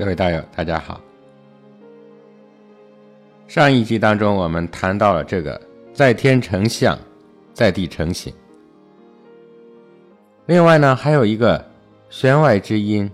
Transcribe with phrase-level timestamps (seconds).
[0.00, 0.98] 各位大友，大家好。
[3.46, 5.60] 上一集当中，我们谈到了这个
[5.92, 6.98] 在天成象，
[7.52, 8.32] 在地成形。
[10.46, 11.62] 另外呢，还有一个
[12.08, 13.10] 弦外之音，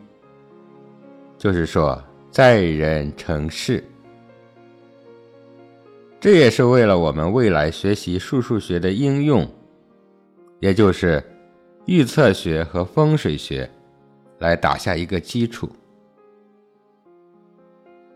[1.37, 3.83] 就是说在人成事。
[6.21, 9.45] 这也是为了我们未来学习数数学的应用，
[10.61, 11.21] 也就是
[11.87, 13.69] 预测学和风水学，
[14.39, 15.69] 来打下一个基础。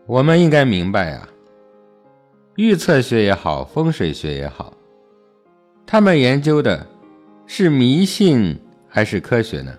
[0.07, 1.29] 我们应该明白啊，
[2.55, 4.73] 预测学也好，风水学也好，
[5.85, 6.85] 他们研究的
[7.45, 9.73] 是迷信还是科学呢？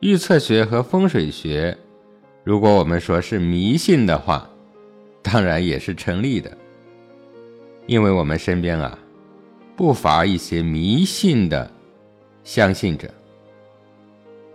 [0.00, 1.76] 预测学和风水学，
[2.42, 4.48] 如果我们说是迷信的话，
[5.22, 6.50] 当然也是成立的，
[7.86, 8.98] 因为我们身边啊，
[9.76, 11.70] 不乏一些迷信的
[12.42, 13.08] 相信者，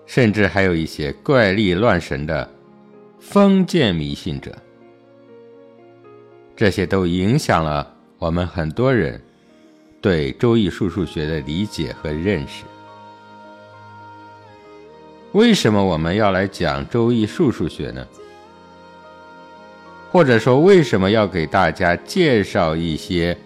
[0.06, 2.50] 甚至还有一些怪力乱神的。
[3.22, 4.52] 封建迷信者，
[6.55, 9.22] 这些都影响了我们很多人
[10.02, 12.64] 对周易数数学的理解和认识。
[15.33, 18.05] 为什么我们要来讲周易数数学呢？
[20.11, 23.38] 或者说，为什么要给大家介绍一些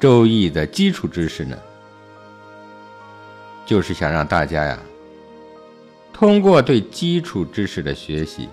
[0.00, 1.56] 周易的基础知识呢？
[3.64, 4.80] 就是想让大家呀，
[6.12, 8.48] 通过对基础知识的学习。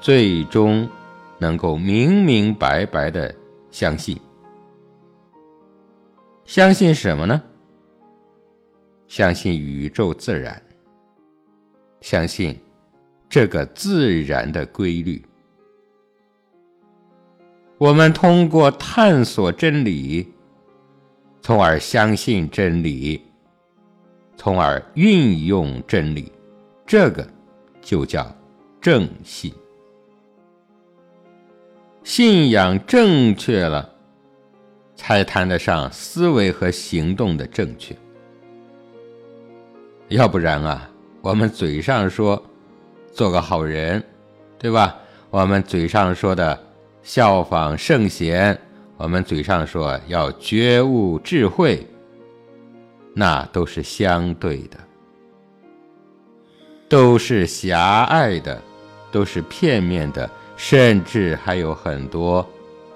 [0.00, 0.88] 最终
[1.38, 3.34] 能够明明白白的
[3.70, 4.18] 相信，
[6.44, 7.40] 相信什么呢？
[9.06, 10.62] 相信宇宙自然，
[12.00, 12.58] 相信
[13.28, 15.22] 这个自然的规律。
[17.76, 20.32] 我们通过探索真理，
[21.42, 23.20] 从而相信真理，
[24.36, 26.32] 从而运用真理，
[26.86, 27.26] 这个
[27.82, 28.34] 就叫
[28.80, 29.52] 正信。
[32.02, 33.88] 信仰正确了，
[34.96, 37.94] 才谈得上思维和行动的正确。
[40.08, 40.90] 要不然啊，
[41.20, 42.42] 我们嘴上说
[43.12, 44.02] 做个好人，
[44.58, 44.96] 对吧？
[45.30, 46.58] 我们嘴上说的
[47.02, 48.58] 效仿圣贤，
[48.96, 51.86] 我们嘴上说要觉悟智慧，
[53.14, 54.76] 那都是相对的，
[56.88, 58.60] 都是狭隘的，
[59.12, 60.28] 都是片面的。
[60.62, 62.46] 甚至还有很多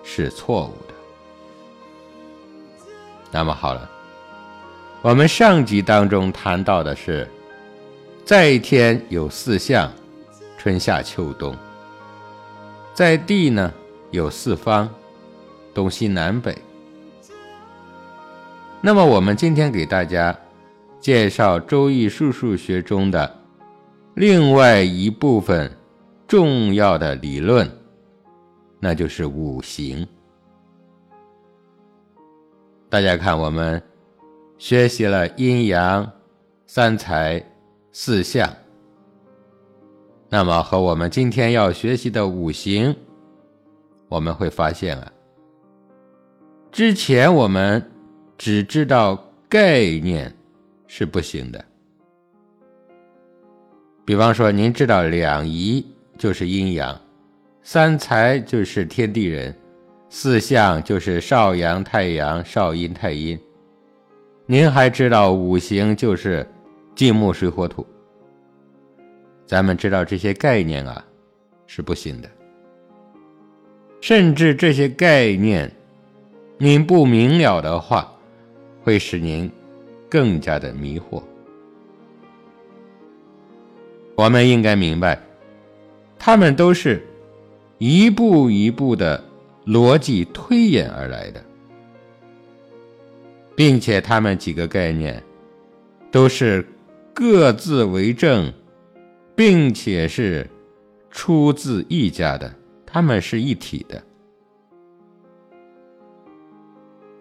[0.03, 0.93] 是错误的。
[3.31, 3.91] 那么好了，
[5.01, 7.27] 我们上集当中谈到的是，
[8.23, 9.91] 在天有四象，
[10.59, 11.55] 春夏秋冬；
[12.93, 13.73] 在地呢
[14.11, 14.87] 有四方，
[15.73, 16.55] 东西南北。
[18.83, 20.39] 那么我们今天给大家
[21.01, 23.39] 介绍《周易》数数学中的
[24.13, 25.75] 另外一部分。
[26.35, 27.71] 重要的理论，
[28.81, 30.05] 那就是五行。
[32.89, 33.81] 大家看，我们
[34.59, 36.11] 学习了阴阳、
[36.67, 37.41] 三才、
[37.93, 38.53] 四象，
[40.29, 42.97] 那么和我们今天要学习的五行，
[44.09, 45.13] 我们会发现啊，
[46.73, 47.81] 之前我们
[48.37, 50.37] 只知道概念
[50.89, 51.65] 是不行的。
[54.05, 55.94] 比方说，您知道两仪。
[56.17, 57.01] 就是阴阳，
[57.63, 59.55] 三才就是天地人，
[60.09, 63.39] 四象就是少阳、太阳、少阴、太阴。
[64.47, 66.47] 您还知道五行就是
[66.95, 67.87] 金木水火土。
[69.47, 71.05] 咱们知道这些概念啊，
[71.67, 72.31] 是不行的。
[74.01, 75.71] 甚至这些概念，
[76.59, 78.13] 您不明了的话，
[78.83, 79.51] 会使您
[80.09, 81.23] 更加的迷惑。
[84.15, 85.21] 我们应该明白。
[86.27, 87.07] 他们都是
[87.77, 89.23] 一步一步的
[89.67, 91.45] 逻辑推演而来的，
[93.55, 95.23] 并且他们几个概念
[96.11, 96.67] 都是
[97.13, 98.51] 各自为政，
[99.37, 100.49] 并且是
[101.11, 102.51] 出自一家的，
[102.87, 104.03] 他们是一体的。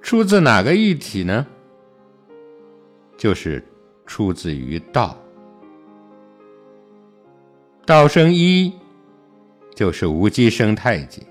[0.02, 1.46] 出自哪个一体呢？
[3.18, 3.62] 就是
[4.06, 5.18] 出自于道，
[7.86, 8.72] 道生一。
[9.76, 11.24] 就是无极生太极，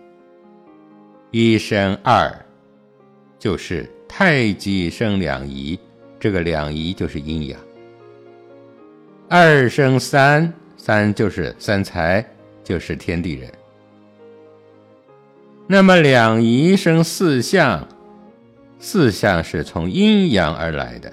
[1.30, 2.34] 一生二，
[3.38, 5.78] 就是太极生两仪，
[6.18, 7.58] 这个两仪就是阴阳。
[9.28, 12.24] 二生三，三就是三才，
[12.64, 13.50] 就是天地人。
[15.66, 17.88] 那么两仪生四象，
[18.78, 21.10] 四象是从阴阳而来的，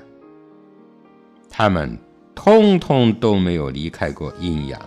[1.49, 1.97] 他们
[2.33, 4.81] 通通都没有离开过阴阳。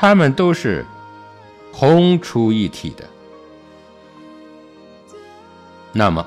[0.00, 0.86] 它们都是
[1.72, 3.04] 同出一体的。
[5.92, 6.24] 那么，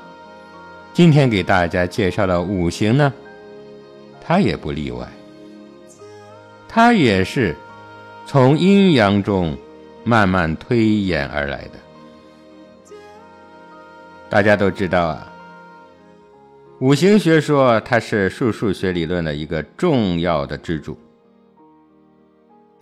[0.94, 3.14] 今天给大家介绍的五行呢，
[4.20, 5.08] 它也不例外，
[6.68, 7.56] 它也是
[8.28, 9.58] 从阴阳中
[10.04, 11.80] 慢慢推演而来的。
[14.30, 15.32] 大家都知道啊，
[16.80, 20.98] 五行学说它是数数学理论的一个重要的支柱。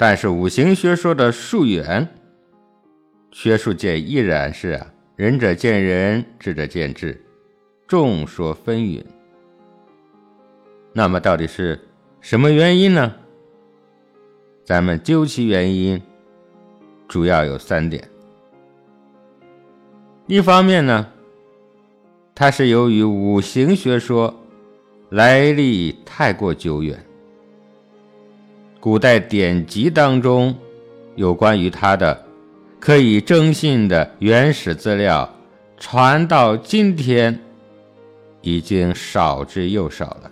[0.02, 2.08] 但是五行学说的溯源，
[3.34, 4.80] 学术界依然是，
[5.18, 7.22] 仁者见仁，智者见智，
[7.86, 9.04] 众说纷纭。
[10.94, 11.78] 那么到底是
[12.22, 13.14] 什么原因呢？
[14.64, 16.02] 咱们究其原因，
[17.10, 18.02] 主要有三点。
[20.28, 21.12] 一方面呢。
[22.34, 24.34] 它是由于五行学说
[25.10, 26.98] 来历太过久远，
[28.80, 30.56] 古代典籍当中
[31.16, 32.26] 有关于他的
[32.80, 35.30] 可以征信的原始资料，
[35.78, 37.38] 传到今天
[38.42, 40.32] 已经少之又少了。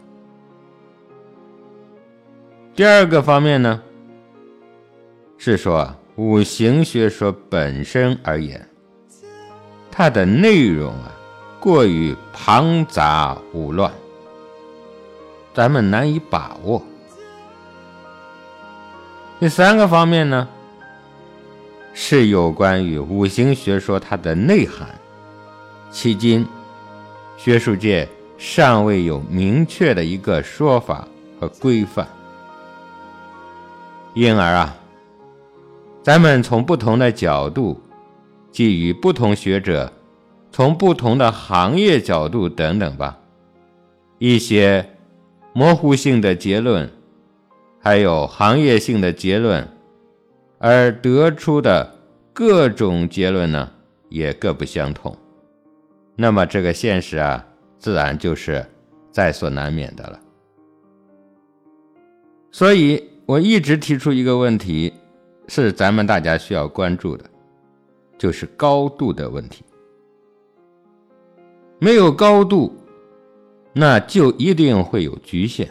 [2.73, 3.81] 第二个方面呢，
[5.37, 8.65] 是说五行学说本身而言，
[9.91, 11.13] 它的内容啊。
[11.59, 13.91] 过于庞杂无乱，
[15.53, 16.81] 咱们难以把握。
[19.39, 20.47] 第三个方面呢，
[21.93, 24.87] 是有关于五行学说它的内涵，
[25.91, 26.43] 迄今
[27.37, 31.07] 学术界尚未有明确的一个说法
[31.39, 32.07] 和规范，
[34.15, 34.75] 因而啊，
[36.01, 37.79] 咱们从不同的角度，
[38.51, 39.91] 基于不同学者。
[40.49, 43.19] 从不同的行业角度等等吧，
[44.17, 44.93] 一些
[45.53, 46.89] 模糊性的结论，
[47.79, 49.67] 还有行业性的结论，
[50.57, 51.99] 而得出的
[52.33, 53.71] 各种结论呢，
[54.09, 55.15] 也各不相同。
[56.15, 57.45] 那么这个现实啊，
[57.77, 58.65] 自然就是
[59.11, 60.19] 在所难免的了。
[62.51, 64.91] 所以我一直提出一个问题，
[65.47, 67.23] 是咱们大家需要关注的，
[68.17, 69.63] 就是高度的问题。
[71.79, 72.75] 没有高度，
[73.73, 75.69] 那就一定会有局限。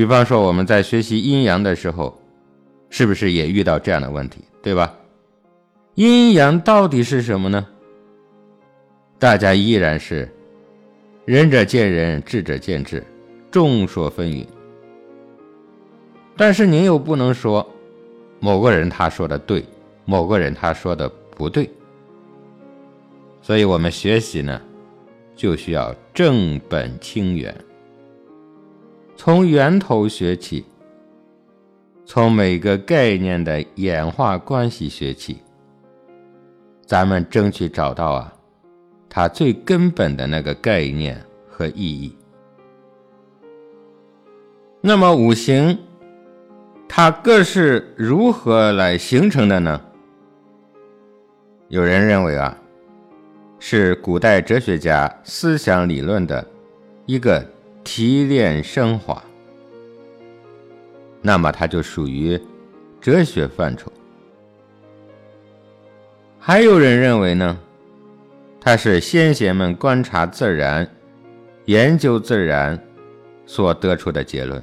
[0.00, 2.18] 比方说，我们在学习阴阳的时候，
[2.88, 4.94] 是不是也遇到这样的问题，对吧？
[5.94, 7.66] 阴阳到底是什么呢？
[9.18, 10.26] 大家依然是
[11.26, 13.04] 仁者见仁，智者见智，
[13.50, 14.46] 众说纷纭。
[16.34, 17.68] 但是您又不能说
[18.38, 19.62] 某个人他说的对，
[20.06, 21.06] 某个人他说的
[21.36, 21.68] 不对。
[23.42, 24.58] 所以，我们学习呢，
[25.36, 27.54] 就需要正本清源，
[29.22, 30.64] 从源头学起，
[32.06, 35.42] 从每个概念的演化关系学起，
[36.86, 38.32] 咱们争取找到啊，
[39.10, 42.16] 它最根本的那个概念和意义。
[44.80, 45.78] 那么，五行
[46.88, 49.78] 它各是如何来形成的呢？
[51.68, 52.56] 有人认为啊。
[53.58, 56.42] 是古代哲学家思想理论的
[57.04, 57.46] 一个
[57.84, 59.22] 提炼升华，
[61.20, 62.40] 那么它就属于
[63.00, 63.92] 哲学范畴。
[66.38, 67.58] 还有人认为呢，
[68.60, 70.88] 它是先贤们观察自然、
[71.66, 72.78] 研究自然
[73.46, 74.62] 所得出的结论，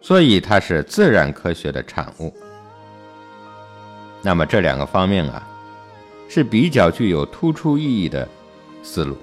[0.00, 2.32] 所以它是自然科学的产物。
[4.22, 5.50] 那么这两个方面啊。
[6.26, 8.26] 是比较具有突出意义的
[8.82, 9.16] 思路。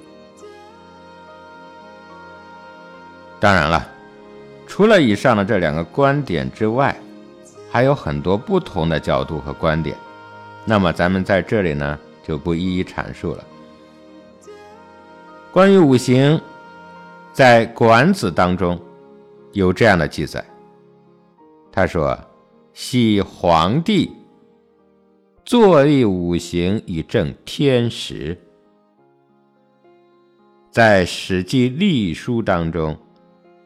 [3.41, 3.87] 当然了，
[4.67, 6.95] 除了以上的这两个观点之外，
[7.71, 9.97] 还有很多不同的角度和观点。
[10.63, 13.43] 那么咱们在这里呢，就不一一阐述了。
[15.51, 16.39] 关于五行，
[17.33, 18.79] 在《管子》当中
[19.53, 20.45] 有这样的记载，
[21.71, 22.15] 他说
[22.73, 24.11] ：“系皇帝。”
[25.43, 28.37] 坐立五行以正天时，
[30.69, 32.95] 在《史记·隶书》当中，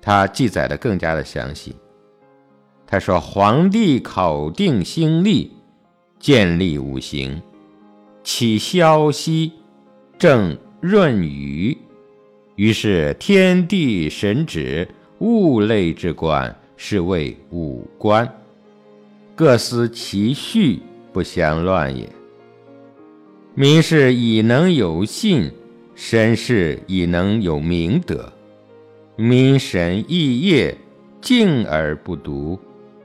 [0.05, 1.75] 他记载的更加的详细。
[2.85, 5.51] 他说：“皇帝考定星历，
[6.19, 7.41] 建立五行，
[8.23, 9.51] 起消息，
[10.19, 11.75] 正闰余。
[12.55, 18.31] 于是天地神指物类之官，是谓五官，
[19.35, 20.79] 各司其序。”
[21.11, 22.09] 不相乱也。
[23.53, 25.49] 民事以能有信，
[25.95, 28.33] 身事以能有明德。
[29.17, 30.77] 民神异业，
[31.21, 32.59] 静而不独，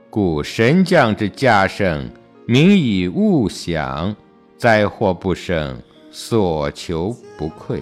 [0.09, 2.11] 故神将之家盛，
[2.45, 4.13] 民以物享，
[4.57, 7.81] 灾祸不生，所求不匮。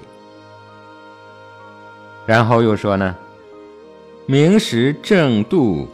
[2.27, 3.15] 然后又说呢，
[4.27, 5.87] 明时正度，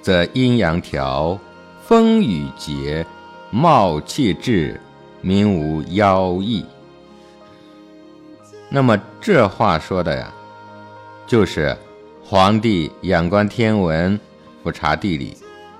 [0.00, 1.38] 则阴阳调，
[1.84, 3.04] 风雨节，
[3.50, 4.80] 茂气至，
[5.20, 6.64] 民无妖异。
[8.70, 10.32] 那么这话说的呀，
[11.26, 11.76] 就是
[12.22, 14.18] 皇帝仰观天文，
[14.62, 15.36] 俯察地理，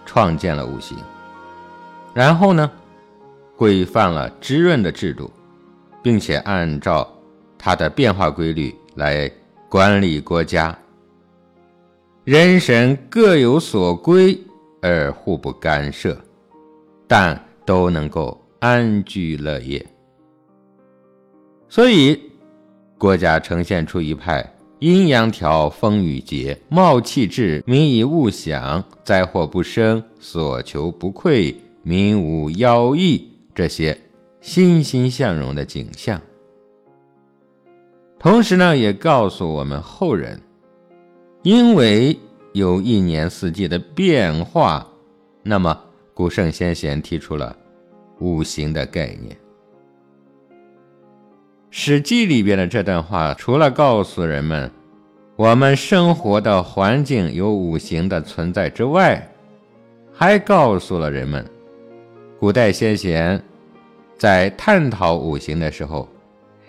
[0.07, 0.97] 创建了五行，
[2.15, 2.71] 然后呢，
[3.57, 5.31] 规范了滋润的制度，
[6.03, 7.07] 并且按照
[7.59, 9.31] 它的变化规律来
[9.69, 10.77] 管理国家。
[12.25, 14.41] 人神各有所归
[14.81, 16.17] 而互不干涉，
[17.07, 19.85] 但都能够安居乐业。
[21.69, 22.21] 所以。
[22.99, 24.49] 国家呈现出一派
[24.83, 33.97] 阴阳调、风雨节、茂气至、民以物享、灾祸不生、所求不匮、民无妖异这些
[34.41, 36.21] 欣欣向荣的景象。
[38.19, 40.41] 同时呢，也告诉我们后人，
[41.45, 42.19] 因为
[42.53, 44.85] 有一年四季的变化，
[45.45, 45.81] 那么
[46.13, 47.57] 古圣先贤提出了
[48.19, 49.33] 五行的概念。
[51.75, 54.71] 《史记》里边的这段话，除了告诉人们
[55.37, 59.27] 我们生活的环境有五行的存在之外，
[60.13, 61.43] 还告诉了人们，
[62.39, 63.43] 古代先贤
[64.19, 66.07] 在探讨五行的时候，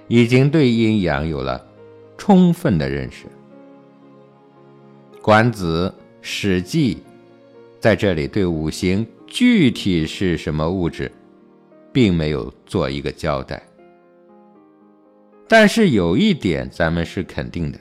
[0.08, 1.62] 已经对阴阳有了
[2.18, 3.26] 充分的认识。
[5.22, 6.96] 《管子》《史记》
[7.78, 11.12] 在这里对五行具体是什么物质，
[11.92, 13.62] 并没有做一个交代。
[15.48, 17.80] 但是有一点，咱们是肯定的，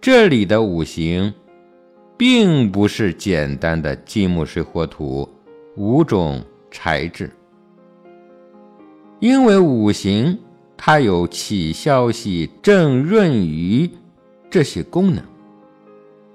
[0.00, 1.32] 这里的五行，
[2.16, 5.28] 并不是简单的金木水火土
[5.76, 7.30] 五种材质，
[9.20, 10.36] 因为五行
[10.76, 13.88] 它有起消息、正润余
[14.50, 15.22] 这些功能，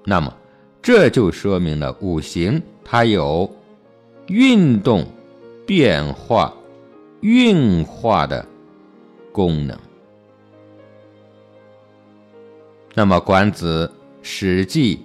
[0.04, 0.34] 那么
[0.80, 3.50] 这就说明了五行它有
[4.28, 5.06] 运动、
[5.66, 6.54] 变化、
[7.20, 8.46] 运化的
[9.32, 9.78] 功能。
[12.94, 13.90] 那么，《管子》
[14.22, 14.96] 《史记》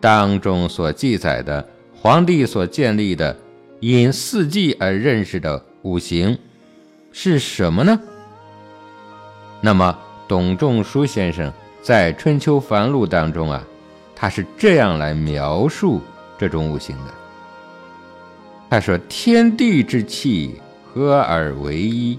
[0.00, 3.36] 当中所记载的皇帝所建立的
[3.80, 6.38] 因四季而认识的五行
[7.10, 7.98] 是什么呢？
[9.60, 13.64] 那么，董仲舒先生在《春秋繁露》当中啊，
[14.14, 16.00] 他是这样来描述
[16.38, 17.12] 这种五行的。
[18.70, 22.16] 他说：“天地之气合而为一，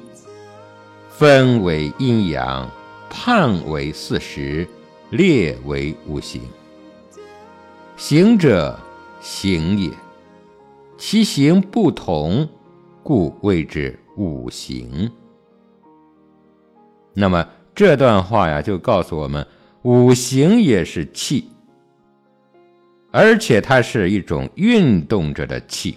[1.09, 2.69] 分为阴阳，
[3.09, 4.67] 判为四时。”
[5.13, 6.41] 列为五行，
[7.95, 8.79] 行者
[9.21, 9.91] 行也，
[10.97, 12.49] 其行不同，
[13.03, 15.11] 故谓之五行。
[17.13, 19.45] 那么这段话呀，就告诉我们，
[19.83, 21.47] 五行也是气，
[23.11, 25.95] 而且它是一种运动着的气。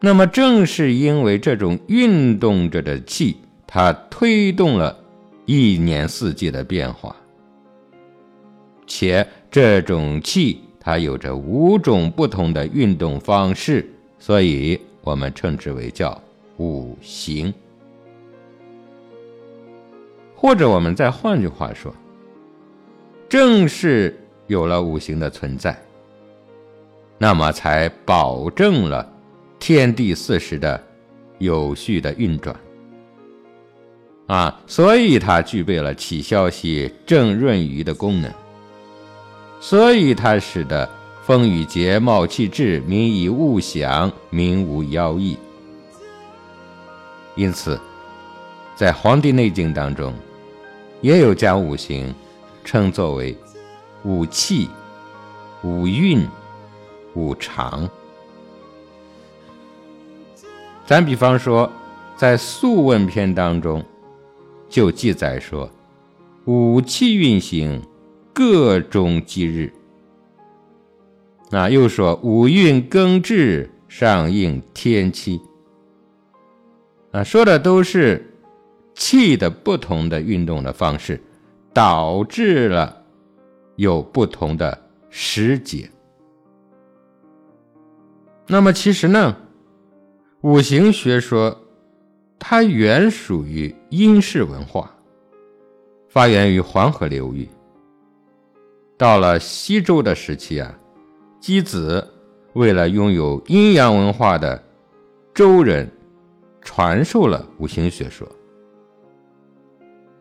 [0.00, 3.36] 那么正是因为这种运动着的气，
[3.66, 5.02] 它推动了。
[5.46, 7.14] 一年四季的变化，
[8.84, 13.88] 且这种气它有着五种不同的运动方式，
[14.18, 16.20] 所以我们称之为叫
[16.58, 17.54] 五行。
[20.34, 21.94] 或者我们再换句话说，
[23.28, 25.80] 正是有了五行的存在，
[27.18, 29.08] 那么才保证了
[29.60, 30.84] 天地四时的
[31.38, 32.54] 有序的运转。
[34.26, 38.28] 啊，所以它具备了起消息、正润余的功能，
[39.60, 40.88] 所以它使得
[41.24, 45.38] 风雨节、茂气至、民以物享、民无妖异。
[47.36, 47.80] 因此，
[48.74, 50.12] 在《黄帝内经》当中，
[51.00, 52.12] 也有将五行
[52.64, 53.36] 称作为
[54.02, 54.68] 五气、
[55.62, 56.26] 五运、
[57.14, 57.88] 五常。
[60.84, 61.70] 咱比方说，
[62.16, 63.84] 在《素问》篇当中。
[64.76, 65.70] 就记载说，
[66.44, 67.82] 五气运行，
[68.34, 69.72] 各中吉日。
[71.50, 75.40] 啊，又说五运更至，上应天气。
[77.10, 78.30] 啊，说的都是
[78.94, 81.18] 气的不同的运动的方式，
[81.72, 83.02] 导致了
[83.76, 84.78] 有不同的
[85.08, 85.90] 时节。
[88.46, 89.34] 那么其实呢，
[90.42, 91.62] 五行学说。
[92.38, 94.90] 它原属于殷氏文化，
[96.08, 97.48] 发源于黄河流域。
[98.98, 100.78] 到了西周的时期啊，
[101.40, 102.06] 箕子
[102.54, 104.62] 为了拥有阴阳文化的
[105.34, 105.90] 周人
[106.62, 108.26] 传授了五行学说。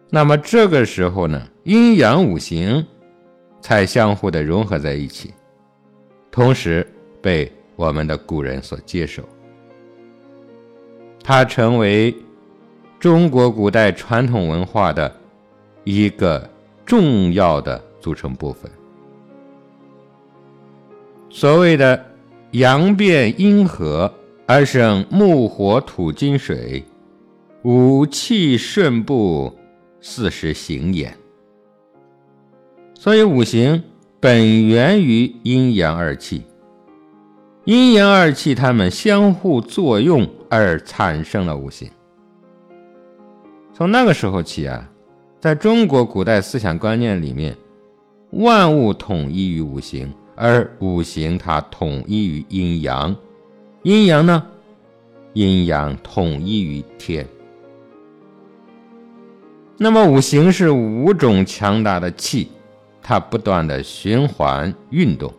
[0.10, 2.86] 那么这个时候呢，阴阳五行
[3.62, 5.34] 才相互的融合在一起，
[6.32, 6.86] 同时
[7.22, 9.24] 被我们的古人所接受，
[11.28, 12.16] 它成为
[13.00, 15.12] 中国古代传统文化的
[15.84, 16.48] 一个
[16.86, 18.72] 重要的组成部分。
[21.32, 22.06] 所谓的
[22.52, 24.14] 阳变阴合
[24.46, 26.86] 而生木火土金水，
[27.64, 29.52] 五气顺布。
[30.08, 31.12] 四时行也，
[32.94, 33.82] 所以五行
[34.20, 36.44] 本源于阴阳二气，
[37.66, 41.90] 阴阳二气它们相互作用而产生了五行。
[43.74, 44.88] 从那个时候起啊，
[45.40, 47.58] 在中国古代思想观念里面，
[48.30, 53.16] 万物统一于五行，而五行它统一于阴阳，
[53.82, 54.46] 阴阳呢，
[55.34, 57.28] 阴阳统一于天。
[59.76, 62.52] 那么五行是五种强大的气，
[63.02, 65.34] 它不断的循环运动。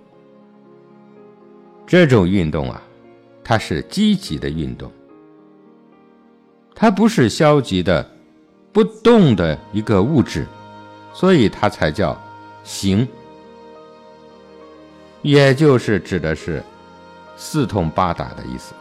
[1.86, 2.82] 这种运动啊，
[3.44, 4.90] 它是积极的运动，
[6.74, 8.10] 它不是消极的、
[8.72, 10.44] 不动的一个物质，
[11.12, 12.20] 所以它才叫
[12.64, 13.06] 行，
[15.22, 16.62] 也就是指的是
[17.36, 18.74] 四通八达的意思。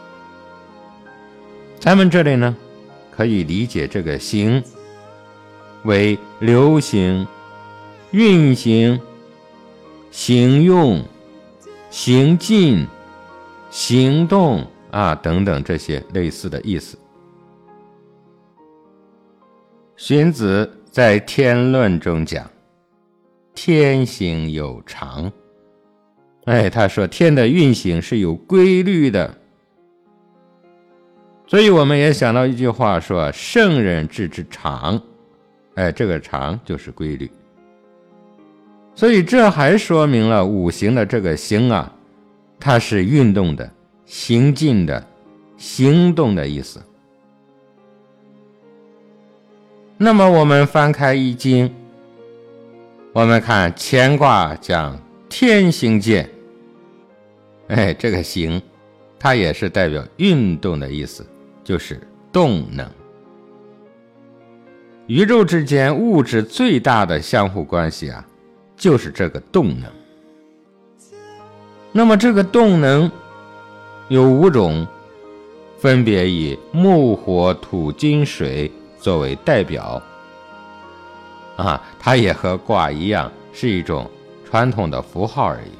[1.78, 2.56] 咱们这里呢，
[3.10, 4.62] 可以理解这个行。
[5.84, 7.28] 为流行、
[8.10, 9.00] 运行、
[10.10, 11.04] 行用、
[11.90, 12.84] 行进、
[13.70, 16.98] 行动啊等等这些类似的意思。
[19.96, 22.48] 荀子在《天论》中讲
[23.54, 25.30] ：“天行有常。”
[26.46, 29.34] 哎，他说天的运行是有规律的，
[31.46, 35.00] 所以我们也想到一句话说：“圣人治之常。”
[35.74, 37.30] 哎，这个常就是规律，
[38.94, 41.92] 所以这还说明了五行的这个行啊，
[42.58, 43.70] 它是运动的、
[44.04, 45.06] 行进的、
[45.56, 46.82] 行动的意思。
[49.98, 51.68] 那么我们翻开《易经》，
[53.12, 56.28] 我们看乾卦讲天行健，
[57.68, 58.60] 哎，这个行，
[59.18, 61.26] 它也是代表运动的意思，
[61.64, 62.86] 就是动能。
[65.06, 68.26] 宇宙之间物质最大的相互关系啊，
[68.76, 69.90] 就是这个动能。
[71.96, 73.10] 那么这个动能
[74.08, 74.86] 有五种，
[75.78, 80.02] 分别以木、火、土、金、水作为代表。
[81.56, 84.10] 啊，它也和卦一样，是一种
[84.44, 85.70] 传统的符号而已。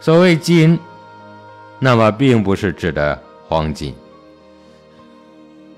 [0.00, 0.78] 所谓金，
[1.78, 3.94] 那么并不是指的黄金。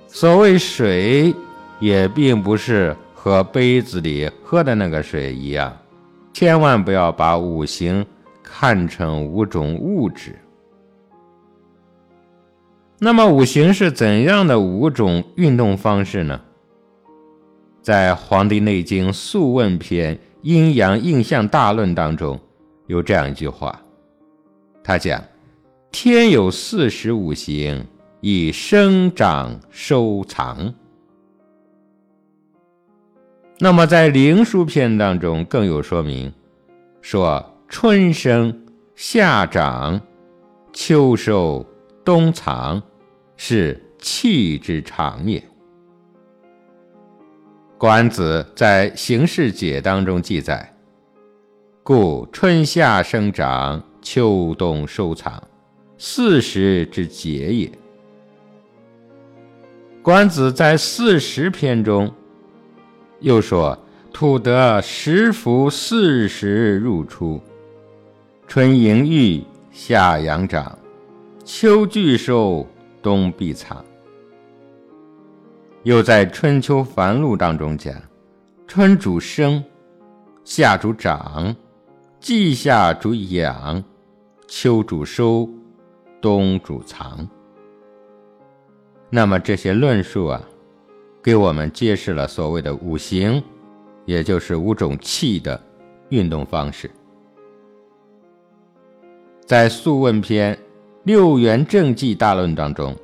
[0.06, 1.34] 所谓水。
[1.80, 5.76] 也并不是和杯子里喝的那个水一样，
[6.32, 8.06] 千万不要把五行
[8.54, 10.38] 看成五种物质。
[12.98, 16.38] 那么五行是怎样的五种运动方式呢？
[17.80, 22.38] 在《黄帝内经·素问篇·阴阳应象大论》当中，
[22.88, 23.80] 有这样一句话，
[24.84, 25.24] 他讲
[25.90, 27.86] ：“天有四时五行，
[28.20, 30.74] 以生长收藏。”
[33.58, 36.32] 那么在《灵枢》篇当中更有说明，
[37.00, 39.98] 说春生、夏长、
[40.74, 41.66] 秋收、
[42.04, 42.80] 冬藏，
[43.34, 45.42] 是气之常也。
[47.78, 50.76] 管子在《形事解》当中记载，
[51.82, 55.42] 故春夏生长，秋冬收藏，
[55.96, 57.72] 四时之节也。
[60.02, 62.12] 管子在《四时》篇中。
[63.20, 63.78] 又说
[64.12, 67.40] ：“土得十伏四时入出，
[68.54, 70.78] 春盈玉，夏阳长，
[71.42, 72.66] 秋聚收，
[73.00, 73.82] 冬必藏。”
[75.84, 77.94] 又在《春秋繁露》当中讲
[78.68, 79.64] ：“春主生，
[80.44, 81.56] 夏主长，
[82.20, 83.82] 季夏主养，
[84.46, 85.48] 秋主收，
[86.20, 87.26] 冬主藏。”
[89.08, 90.42] 那么这些论述啊。
[91.22, 93.42] 给我们揭示了所谓的五行，
[94.04, 95.58] 也就是五种气的
[96.10, 96.90] 运动方式。
[99.52, 100.54] 在《素问·篇·
[101.04, 102.96] 六元正纪大论》当中，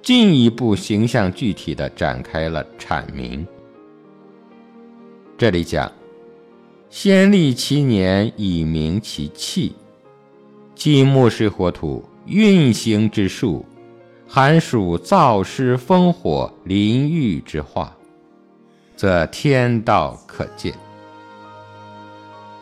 [0.00, 3.44] 进一步形象具体的展开了阐明。
[5.36, 5.90] 这里讲：
[6.90, 9.74] 先立其年以明其气，
[10.76, 13.66] 金木水火土运行之术，
[14.28, 17.92] 寒暑燥湿风火淋浴之化，
[18.94, 20.72] 则天道可见。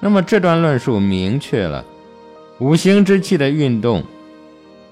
[0.01, 1.85] 那么这段论述明确了
[2.61, 4.05] 五行之气的运动，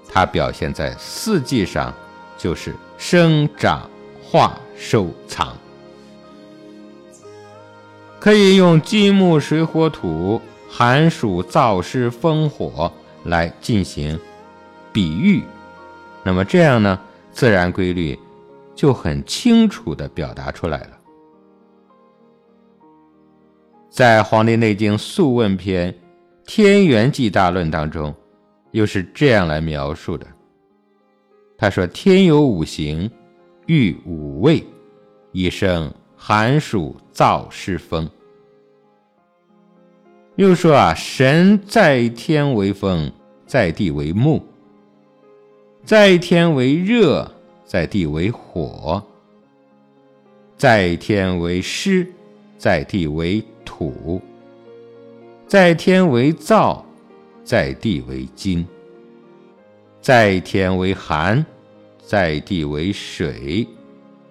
[0.08, 1.92] 它表现在四季上，
[2.38, 3.88] 就是生长、
[4.22, 5.54] 化、收、藏。
[8.18, 12.90] 可以用金木水火土、寒暑燥湿风火
[13.24, 14.18] 来进行
[14.90, 15.42] 比喻，
[16.24, 16.98] 那么这样呢，
[17.32, 18.18] 自然规律
[18.74, 20.90] 就很清楚地表达出来了。
[23.90, 25.92] 在《黄帝内经·素问篇·
[26.48, 28.14] 天元纪大论》当中，
[28.70, 30.26] 又是这样来描述的。
[31.58, 33.10] 他说：“天有五行，
[33.66, 34.64] 遇五味，
[35.32, 38.08] 以生。”寒暑燥湿风，
[40.36, 43.12] 又说啊，神在天为风，
[43.46, 44.40] 在地为木；
[45.84, 47.30] 在天为热，
[47.64, 49.00] 在地为火；
[50.56, 52.04] 在天为湿，
[52.56, 54.20] 在地为土；
[55.48, 56.82] 在天为燥，
[57.42, 58.62] 在地为金；
[59.98, 61.42] 在天为寒，
[62.04, 63.66] 在地为水，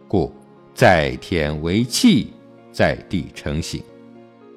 [0.07, 0.31] 故。
[0.75, 2.31] 在天为气，
[2.71, 3.81] 在地成形，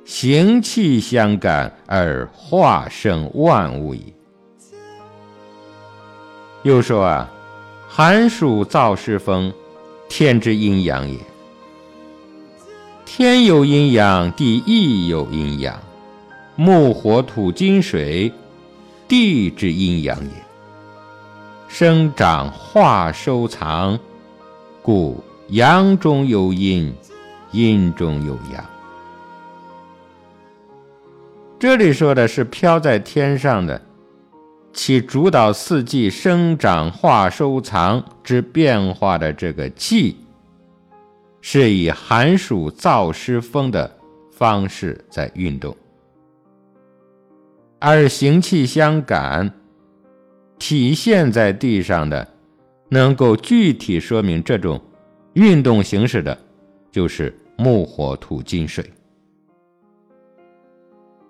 [0.05, 4.13] 形气相感而化生万物矣。
[6.63, 7.33] 又说啊，
[7.89, 9.51] 寒暑燥湿风，
[10.11, 11.17] 天之阴阳也。
[13.07, 15.81] 天有阴阳，地亦有阴阳，
[16.63, 18.31] 木火土金水，
[19.09, 20.31] 地之阴阳也。
[21.69, 23.99] 生长化收藏，
[24.83, 25.25] 故。
[25.49, 26.95] 阳中有阴，
[27.51, 28.63] 阴中有阳。
[31.59, 33.81] 这里说的是飘在天上的，
[34.75, 40.19] 其主导四季生长、化、收藏之变化的这个气，
[41.41, 43.91] 是以寒暑燥湿风的
[44.31, 45.75] 方式在运动，
[47.81, 49.53] 而行气相感，
[50.59, 52.29] 体现在地上的，
[52.91, 54.81] 能够具体说明这种。
[55.35, 56.37] 运动形式的，
[56.91, 58.85] 就是木火土金水。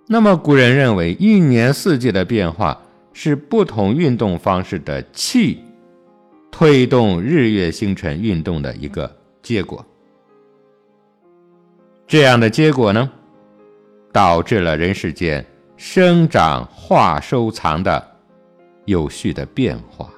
[0.09, 2.81] 那么古人认为，一年四季的变化
[3.13, 5.63] 是不同运动方式的气
[6.51, 9.85] 推动日月星辰运动的一个结果。
[12.07, 13.09] 这样的结果呢，
[14.11, 15.45] 导致了人世间
[15.83, 18.07] 生长化收藏的
[18.85, 20.11] 有序的变化，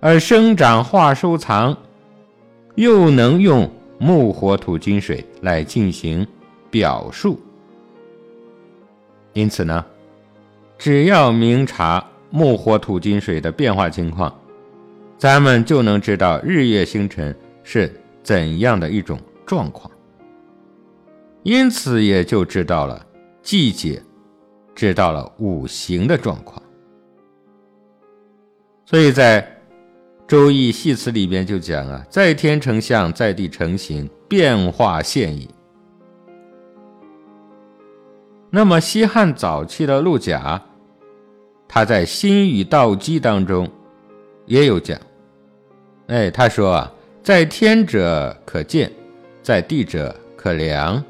[0.00, 1.74] 而生长化收藏。
[2.74, 6.26] 又能用木火土金水来进行
[6.70, 7.40] 表述，
[9.32, 9.84] 因此呢，
[10.78, 14.32] 只要明察木火土金水的变化情况，
[15.16, 17.90] 咱们就能知道日月星辰是
[18.22, 19.90] 怎样的一种状况，
[21.42, 23.06] 因此也就知道了
[23.42, 24.02] 季节，
[24.74, 26.62] 知道了五行的状况，
[28.84, 29.56] 所以在。
[30.32, 35.50] 《周易系辞》里边就讲啊，在天成象，在地成形，变化现矣。
[38.48, 40.62] 那么西汉早期的陆贾，
[41.66, 43.68] 他在《新语道基》当中
[44.46, 44.96] 也有讲，
[46.06, 46.92] 哎，他说啊，
[47.24, 48.88] 在天者可见，
[49.42, 51.02] 在地者可量，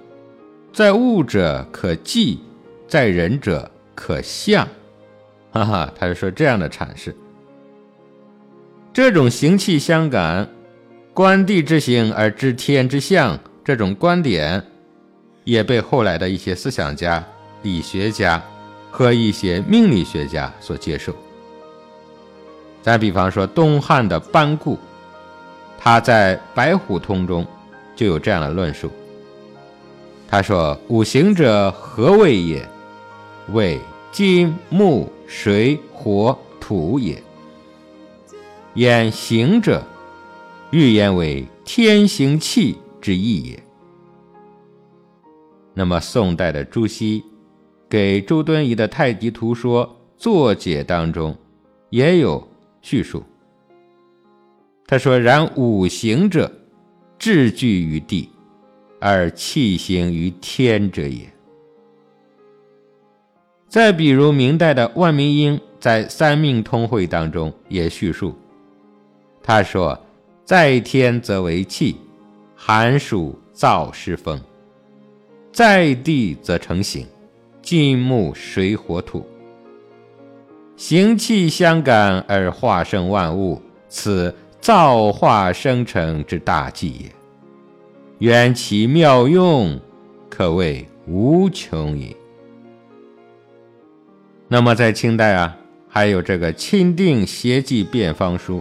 [0.73, 2.41] 在物者可计，
[2.87, 4.67] 在人者可象。
[5.53, 7.15] 哈哈，他是说这样的阐释。
[8.93, 10.49] 这种行气相感，
[11.13, 14.65] 观地之行而知天之象，这种观点
[15.45, 17.25] 也被后来的一些思想家、
[17.63, 18.41] 理学家
[18.91, 21.15] 和一些命理学家所接受。
[22.81, 24.79] 再比方说，东汉的班固，
[25.79, 27.45] 他在《白虎通》中
[27.97, 28.91] 就有这样的论述。
[30.31, 32.67] 他说：“五行者何谓也？
[33.53, 33.81] 为
[34.13, 37.21] 金、木、水、火、土也。”
[38.75, 39.83] 言行者，
[40.71, 43.61] 欲言为天行气之意也。
[45.75, 47.25] 那么，宋代的朱熹
[47.89, 49.85] 给周敦颐的《太极图说》
[50.17, 51.37] 作解当中
[51.89, 52.47] 也有
[52.83, 53.25] 叙述。
[54.87, 56.53] 他说：“然五行者，
[57.19, 58.29] 志聚于地，
[59.01, 61.29] 而气行于天者也。”
[63.69, 68.35] 再比如，明代的万民英在《三命通会》当中也叙述。
[69.43, 69.99] 他说
[70.45, 71.97] ：“在天则为气，
[72.57, 74.37] 寒暑燥湿风；
[75.53, 77.07] 在地则成形，
[77.63, 79.25] 金木水火土，
[80.77, 87.20] 形气相感而化生万物，此造化生成之大计也。
[88.21, 89.81] 缘其妙用，
[90.29, 92.15] 可谓无穷也。
[94.47, 95.57] 那么在清代啊，
[95.89, 98.59] 还有这个《钦定邪记变方书》，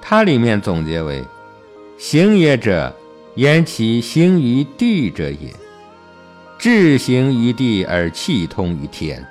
[0.00, 1.22] 它里面总结为：
[1.98, 2.94] 行也者。
[3.34, 5.54] 言其行于地者也，
[6.56, 9.22] 志行于地而气通于天，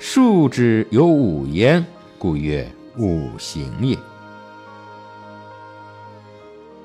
[0.00, 1.86] 数之有五焉，
[2.18, 3.94] 故曰五行也。《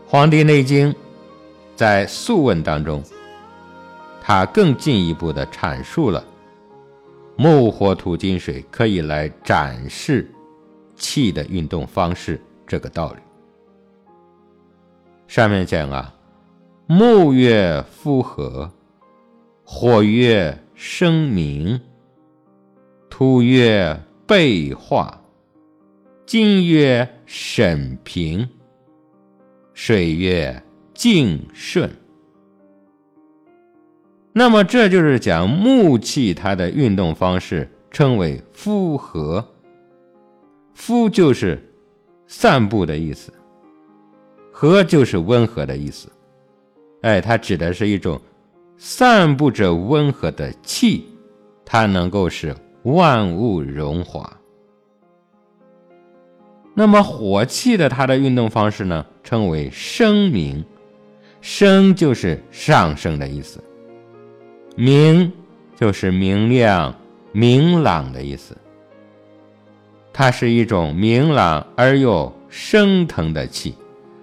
[0.05, 0.93] 黄帝内经》
[1.75, 3.03] 在《素问》当中，
[4.21, 6.23] 他更进一步的阐述了
[7.35, 10.31] 木、火、土、金、水可以来展示
[10.95, 13.19] 气的运动方式这个道理。
[15.27, 16.11] 上面讲啊。
[16.87, 18.71] 木曰夫和，
[19.63, 21.81] 火曰生明，
[23.09, 25.19] 土曰备化，
[26.27, 28.47] 金曰审平，
[29.73, 30.61] 水曰
[30.95, 31.87] 静顺。
[34.33, 39.45] 那么这就是讲木气它的运动方式，称为夫和。
[40.73, 41.61] 夫就是
[42.27, 43.31] 散步的意思，
[44.51, 46.09] 和就是温和的意思。
[47.01, 48.19] 哎，它指的是一种
[48.77, 51.05] 散布着温和的气，
[51.63, 52.53] 它能够使
[52.83, 54.29] 万物荣华。
[56.73, 60.65] 那么火气的它的运动方式呢，称为生明，
[61.47, 63.63] 升就是上升的意思，
[64.75, 65.31] 明
[65.79, 66.91] 就是明亮、
[67.33, 68.57] 明朗的意思。
[70.11, 73.75] 它是一种明朗而又升腾的气，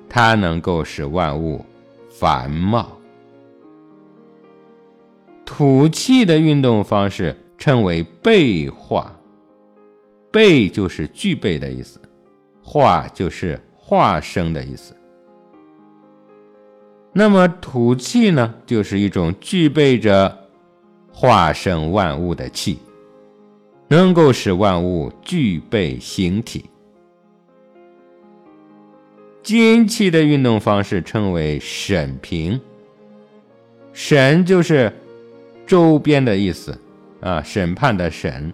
[0.08, 1.64] 它能够使万物。
[2.10, 2.98] 繁茂，
[5.44, 9.12] 土气的运动方式称为备化，
[10.30, 12.00] 备就是具备的意思，
[12.62, 14.94] 化就是化生的意思。
[17.12, 20.46] 那么土气呢，就是一种具备着
[21.12, 22.78] 化生万物的气，
[23.88, 26.64] 能够使万物具备形体。
[29.42, 32.58] 金气的运动方式称为审平，
[33.92, 34.90] 审就是
[35.66, 36.78] 周边的意思
[37.20, 38.52] 啊，审判的审。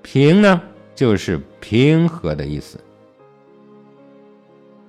[0.00, 0.62] 平呢
[0.94, 2.78] 就是平和的意思，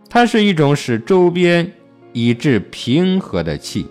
[0.07, 1.69] 它是一种使周边
[2.17, 3.85] 以致平和的气，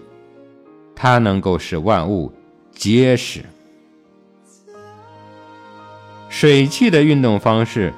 [0.97, 2.33] 它能够使万物
[2.73, 3.45] 结实。
[6.31, 7.93] 水气的运动方式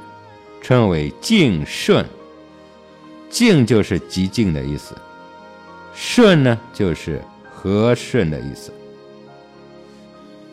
[0.61, 2.05] 称为静顺。
[3.31, 4.97] 静就是极静的意思，
[5.95, 8.73] 顺呢就是和顺的意思。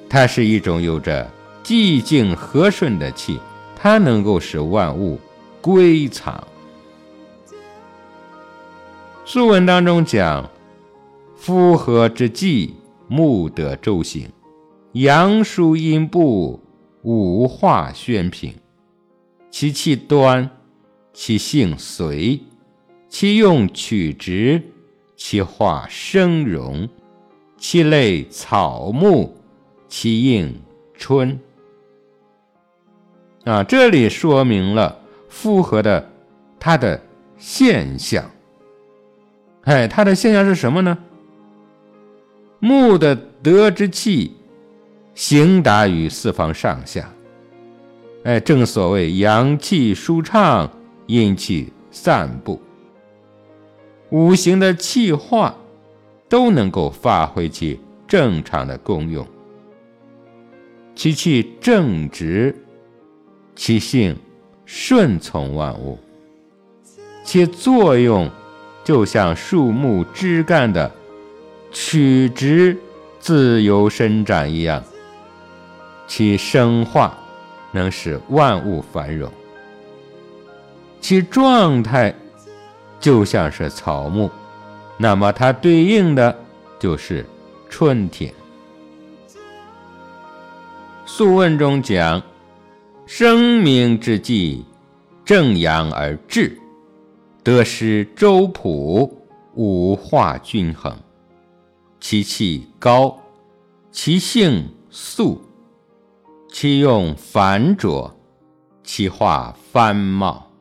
[0.08, 1.28] 它是一种有着
[1.64, 3.40] 寂静和顺的气，
[3.76, 5.20] 它能够使万物
[5.62, 6.36] 归藏。
[9.26, 10.50] 《素文》当中讲
[11.36, 12.74] ：“夫和之际，
[13.08, 14.30] 木得周行，
[14.92, 16.60] 阳属阴部，
[17.04, 18.54] 五化宣平，
[19.50, 20.50] 其气端，
[21.14, 22.40] 其性随。”
[23.08, 24.60] 其用曲直，
[25.16, 26.90] 其化生荣，
[27.60, 29.38] 其类草木，
[29.88, 30.60] 其应
[30.96, 31.40] 春。
[33.44, 36.10] 啊，这里说明了复合的
[36.60, 37.00] 它的
[37.38, 38.28] 现象。
[39.64, 40.98] 哎，它的现象是什么呢？
[42.60, 44.36] 木的德之气，
[45.16, 47.10] 行达于四方上下。
[48.24, 50.70] 哎，正所谓阳气舒畅，
[51.08, 52.62] 阴气散布。
[54.10, 55.56] 五行的气化
[56.30, 59.26] 都能够发挥其正常的功用，
[60.96, 62.56] 其气正直，
[63.56, 64.16] 其性
[64.66, 65.98] 顺从万物，
[67.24, 68.30] 其作用
[68.84, 70.92] 就像树木枝干的
[71.72, 72.78] 曲直
[73.20, 74.84] 自由伸展一样，
[76.08, 77.18] 其生化
[77.72, 79.32] 能使万物繁荣，
[81.00, 82.14] 其状态。
[83.00, 84.32] 就像是草木，
[84.98, 86.34] 那么它对应的
[86.80, 87.26] 就是
[87.70, 88.32] 春天。
[91.06, 92.24] 《素问》中讲
[93.06, 94.64] ：“生命之际，
[95.26, 96.58] 正阳而至，
[97.44, 99.12] 得失周朴，
[99.56, 100.96] 五化均衡，
[102.00, 103.20] 其气高，
[103.92, 105.42] 其性肃，
[106.52, 108.16] 其用繁浊，
[108.84, 110.52] 其化繁茂，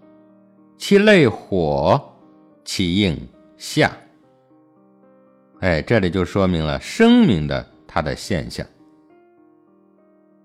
[0.76, 2.00] 其类火。”
[2.64, 3.18] 其应
[3.58, 3.90] 下，
[5.58, 8.64] 哎，这里就说明了生命的它的现象。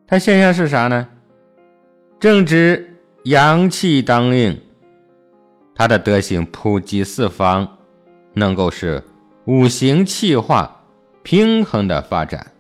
[0.07, 1.07] 它现象是啥呢？
[2.19, 2.91] 正值
[3.25, 4.59] 阳气当令，
[5.77, 7.77] 它的德行普及四方，
[8.33, 9.03] 能够使
[9.45, 10.83] 五行气化
[11.21, 12.51] 平衡的发展。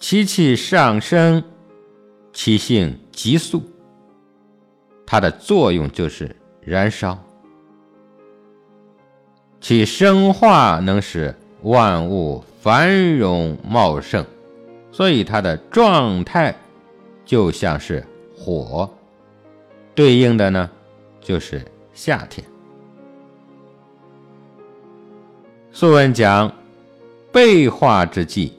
[0.00, 1.44] 其气上升，
[2.32, 3.62] 其性急速，
[5.06, 7.16] 它的作用就是燃烧。
[9.60, 14.24] 其生化能使万物繁荣茂盛，
[14.90, 16.54] 所以它的状态
[17.24, 18.04] 就像是
[18.36, 18.90] 火，
[19.94, 20.70] 对应的呢
[21.28, 21.62] 就是
[21.92, 22.42] 夏天。
[25.70, 26.50] 《素问》讲
[27.30, 28.54] 备化之际。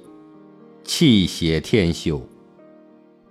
[0.84, 2.22] 气血天修，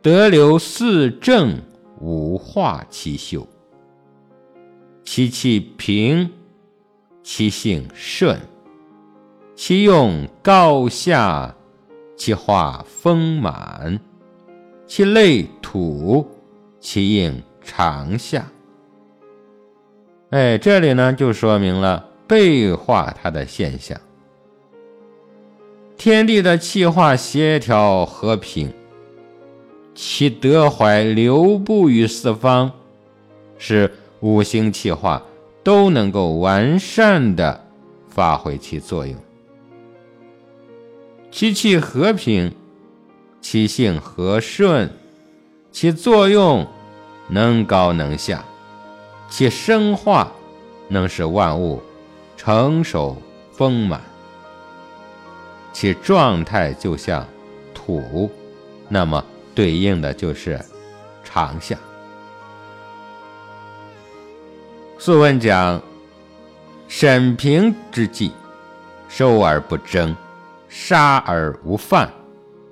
[0.02, 1.56] 得流四正，
[2.00, 3.46] 五化其修。
[5.04, 6.30] 其气平，
[7.22, 8.40] 其性顺，
[9.54, 11.54] 其用高下，
[12.16, 14.00] 其化丰满，
[14.86, 16.28] 其类土，
[16.80, 18.44] 其应长夏。
[20.30, 23.98] 哎，这里呢就说明了背化它的现象。
[25.96, 28.72] 天地的气化协调和平，
[29.94, 32.70] 其德怀流布于四方，
[33.56, 35.22] 是五行气化
[35.64, 37.64] 都能够完善的
[38.08, 39.16] 发挥其作用。
[41.30, 42.54] 其气和平，
[43.40, 44.90] 其性和顺，
[45.72, 46.66] 其作用
[47.28, 48.44] 能高能下，
[49.28, 50.32] 其生化
[50.88, 51.82] 能使万物
[52.36, 53.16] 成熟
[53.52, 54.00] 丰满。
[55.72, 57.26] 其状态就像
[57.72, 58.30] 土，
[58.88, 60.58] 那么对应的就是
[61.22, 61.76] 长夏。
[64.98, 65.80] 《素问》讲：
[66.88, 68.32] 审平之际，
[69.08, 70.16] 收而不争，
[70.68, 72.10] 杀而无犯，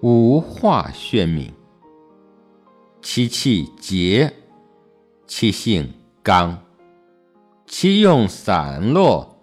[0.00, 1.52] 五化宣明。
[3.00, 4.32] 其气节，
[5.28, 5.94] 其性
[6.26, 6.60] 刚，
[7.68, 9.38] 其用散落，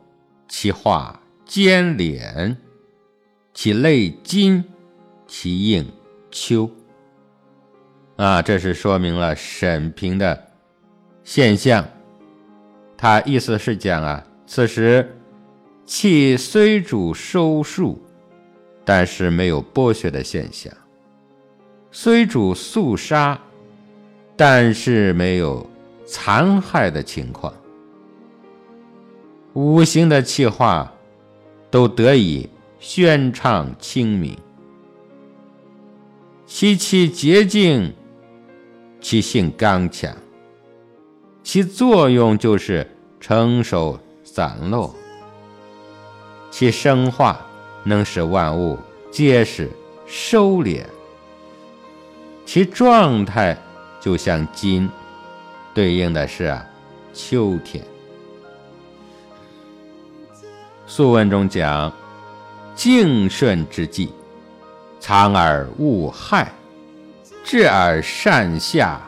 [0.49, 2.57] 其化坚敛。
[3.53, 4.65] 其类金，
[5.25, 5.89] 其应
[6.29, 6.69] 秋。
[8.17, 10.47] 啊，这是说明了审平的
[11.23, 11.87] 现象。
[12.97, 15.17] 他意思是讲啊，此时
[15.85, 18.03] 气虽主收束，
[18.83, 20.69] 但是没有剥削的现象；
[21.91, 23.39] 虽主肃杀，
[24.35, 25.65] 但是没有
[26.05, 27.53] 残害的情况。
[29.53, 30.91] 五行的气化
[31.69, 32.49] 都得以。
[32.79, 34.37] 宣畅清明，
[36.45, 37.93] 其气洁净，
[38.99, 40.13] 其性刚强，
[41.43, 42.85] 其作用就是
[43.21, 44.93] 成熟散落，
[46.51, 47.39] 其生化
[47.85, 48.77] 能使万物
[49.09, 49.71] 结实
[50.05, 50.83] 收敛，
[52.45, 53.57] 其状态
[54.01, 54.89] 就像金，
[55.73, 56.55] 对应的是
[57.13, 57.83] 秋天。
[60.85, 61.91] 《素问》中讲。
[62.75, 64.09] 敬顺之际，
[64.99, 66.47] 藏而勿害；
[67.43, 68.99] 治而善下，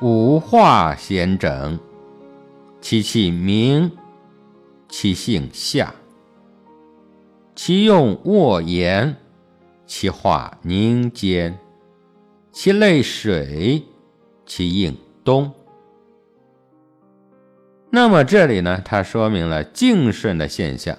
[0.00, 1.78] 无化贤整。
[2.82, 3.90] 其气明，
[4.90, 5.94] 其性下，
[7.56, 9.16] 其用沃言，
[9.86, 11.58] 其化凝坚，
[12.52, 13.82] 其类水，
[14.44, 14.94] 其应
[15.24, 15.50] 冬。
[17.90, 20.96] 那么这里呢，它说明了静顺的现象。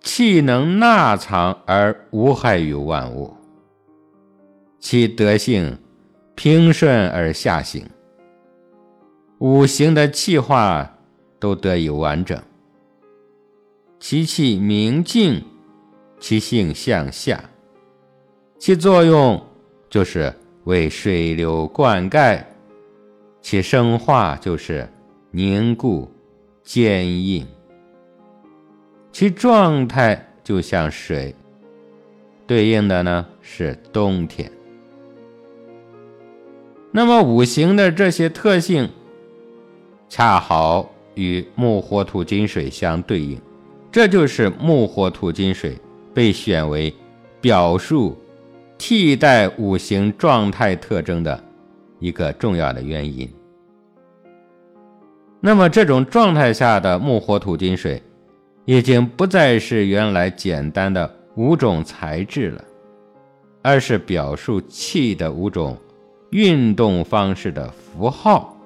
[0.00, 3.36] 气能纳藏而无害于万物，
[4.80, 5.78] 其德性
[6.34, 7.86] 平顺而下行，
[9.38, 10.98] 五行的气化
[11.38, 12.36] 都得以完整。
[14.00, 15.44] 其气明净，
[16.18, 17.44] 其性向下，
[18.58, 19.40] 其作用
[19.88, 20.34] 就是
[20.64, 22.42] 为水流灌溉，
[23.40, 24.88] 其生化就是
[25.34, 26.10] 凝固
[26.62, 27.46] 坚硬。
[29.10, 31.34] 其状态就像水，
[32.46, 34.52] 对应的呢是冬天。
[36.90, 38.90] 那么五行的这些特性，
[40.06, 43.40] 恰好与木、火、土、金、水相对应，
[43.90, 45.78] 这就是木、火、土、金、水
[46.12, 46.94] 被选为
[47.40, 48.14] 表述、
[48.76, 51.42] 替代五行状态特征的
[51.98, 53.26] 一个重要的原因。
[55.42, 58.02] 那么这种状态下的木、火、土、金、水。
[58.64, 62.64] 已经不再是原来简单的五种材质了，
[63.60, 65.76] 而是表述气的五种
[66.30, 68.56] 运动方式的符号，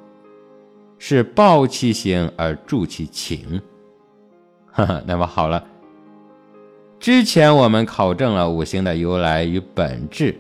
[0.99, 3.59] 是抱其形而助其情。
[4.71, 5.65] 哈哈，那么好了，
[7.01, 10.37] 之前我们考证了五行的由来与本质，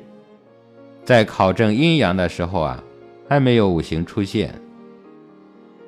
[1.03, 2.85] 在考证阴阳的时候啊，
[3.27, 4.51] 还没有五行出现；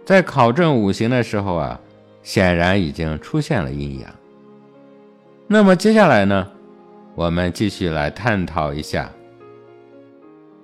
[0.09, 1.79] 在考证五行的时候啊，
[2.23, 4.11] 显然已经出现了阴阳。
[5.47, 6.49] 那么接下来呢，
[7.15, 9.13] 我们继续来探讨一下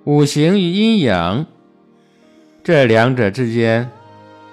[0.03, 1.45] 五行与阴阳。
[2.63, 3.87] 这两者之间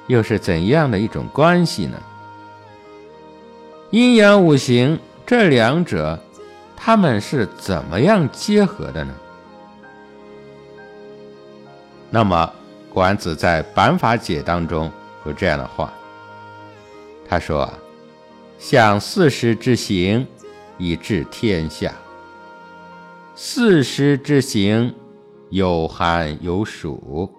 [0.09, 1.99] 又是怎样的一种关系呢？
[3.93, 6.21] 阴阳五行这两者，
[6.77, 9.15] 他们是怎么样结合的呢？
[12.11, 12.53] 那么，
[12.93, 14.93] 管子在《板法解》当中
[15.25, 15.93] 有这样的话，
[17.27, 17.73] 他说
[18.59, 20.27] ：“象四时之行，
[20.77, 21.91] 以治天下。
[23.35, 24.95] 四时之行，
[25.49, 27.33] 有寒有暑。”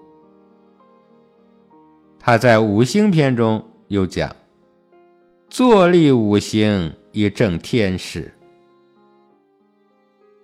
[2.19, 4.35] 他在五行篇中又讲
[5.49, 8.33] ：“坐立五行以正天时。”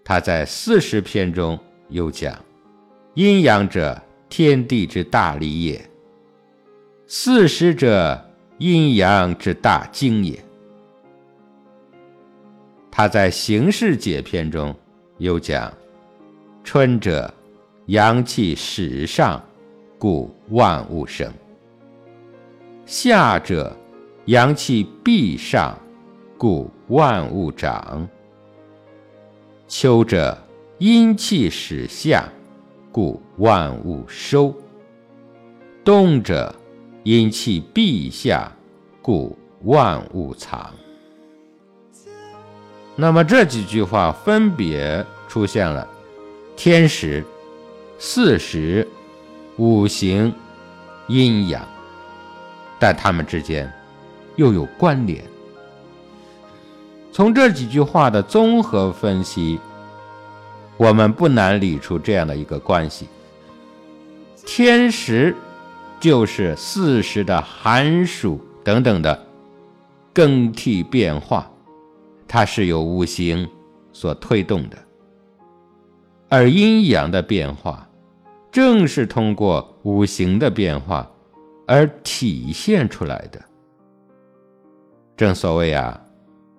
[0.06, 1.58] 他在四时篇中
[1.88, 2.38] 又讲
[3.16, 4.00] ：“阴阳者，
[4.30, 5.80] 天地之大理也；
[7.08, 8.24] 四时者，
[8.60, 10.40] 阴阳之大经也。”
[12.92, 14.76] 他在形势解篇中
[15.18, 15.74] 又讲
[16.64, 17.34] ：“春者，
[17.88, 19.42] 阳气始上，
[19.98, 21.32] 故万物生。”
[22.86, 23.76] 夏者，
[24.26, 25.78] 阳气必上，
[26.38, 28.08] 故万物长；
[29.68, 30.38] 秋者，
[30.80, 32.28] 阴气始下，
[32.92, 34.54] 故万物收；
[35.84, 36.54] 冬者，
[37.04, 38.52] 阴气必下，
[39.02, 40.72] 故万物藏。
[42.96, 45.88] 那么这几句话分别出现了
[46.56, 47.24] 天时、
[47.98, 48.88] 四时、
[49.58, 50.34] 五行、
[51.08, 51.66] 阴阳。
[52.80, 53.72] 但它们之间
[54.38, 55.24] 又有关联。
[57.12, 59.60] 从这几句话的综合分析，
[60.80, 63.06] 我们不难理出这样的一个关系：
[64.46, 65.36] 天时
[66.00, 69.28] 就是四时的寒暑等等的
[70.14, 71.52] 更替变化，
[72.30, 73.46] 它是由五行
[73.92, 74.78] 所推动的；
[76.30, 77.86] 而阴阳的变化，
[78.50, 81.06] 正是通过五行的变化。
[81.68, 83.40] 而体现出来的，
[85.16, 86.02] 正所谓啊，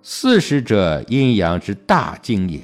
[0.03, 2.61] 四时者，阴阳之大经也。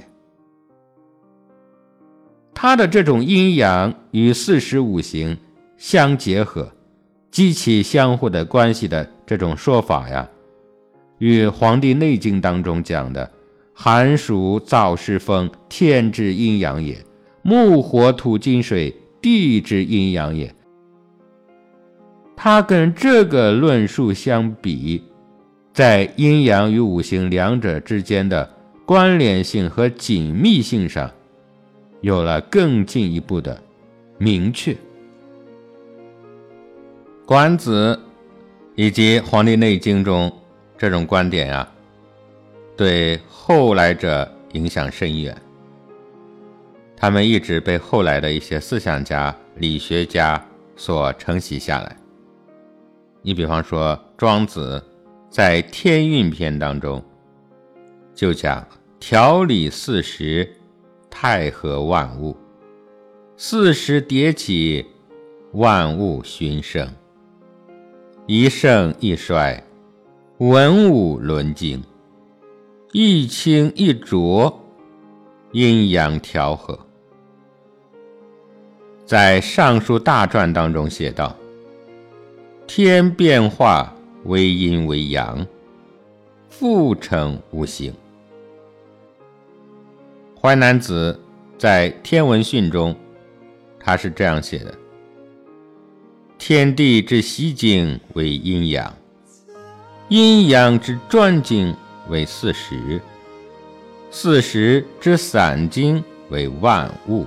[2.58, 5.36] 他的这种阴阳与四时五行
[5.76, 6.72] 相结合，
[7.30, 10.26] 及其相互的关系的这种说法呀，
[11.18, 13.30] 与《黄帝内经》当中讲的
[13.74, 16.94] 寒暑燥湿风，天之阴阳也；
[17.42, 20.50] 木火土金水，地之阴阳也。
[22.34, 25.02] 它跟这个论述相比，
[25.74, 28.50] 在阴阳与五行两者之间的
[28.86, 31.10] 关联性和紧密性上，
[32.00, 33.60] 有了更进一步的
[34.18, 34.76] 明确。
[37.26, 37.98] 管子
[38.74, 40.32] 以及《黄帝内经》中
[40.78, 41.72] 这种观点啊，
[42.76, 45.36] 对后来者影响深远。
[46.96, 50.42] 他们一直被后来的一些思想家、理学家
[50.76, 51.96] 所承袭下来。
[53.22, 54.82] 你比方说，庄子
[55.28, 57.04] 在《天运篇》当中
[58.14, 58.66] 就讲
[59.00, 60.48] ：“调理四时，
[61.18, 62.36] 太和万物；
[63.38, 64.84] 四时迭起，
[65.52, 66.86] 万物循生。
[68.26, 69.64] 一盛一衰，
[70.36, 71.80] 文武轮经；
[72.92, 74.60] 一清一浊，
[75.52, 76.78] 阴阳调和。”
[79.06, 81.34] 在《尚书大传》当中写道。
[82.66, 83.90] 天变化
[84.24, 85.46] 为阴为阳，
[86.50, 87.90] 复成五行。
[90.46, 91.18] 淮南子
[91.58, 92.94] 在《天文训》中，
[93.80, 94.72] 他是这样写的：
[96.38, 98.94] 天地之息经为阴阳，
[100.08, 101.74] 阴阳之转经
[102.08, 103.00] 为四时，
[104.12, 107.26] 四时之散经为万物。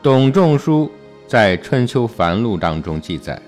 [0.00, 0.88] 董仲舒。
[1.26, 3.40] 在《春秋繁露》当中记载：“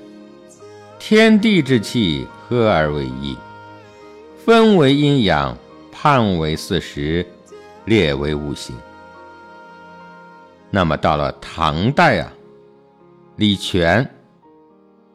[0.98, 3.36] 天地之气合而为一，
[4.44, 5.56] 分为阴阳，
[6.04, 7.26] 汉为四时，
[7.86, 8.76] 列为五行。”
[10.68, 12.30] 那么到了唐代啊，
[13.36, 14.06] 李全